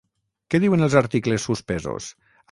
Què 0.53 0.61
diuen 0.63 0.85
els 0.85 0.95
articles 1.01 1.45
suspesos? 1.49 2.09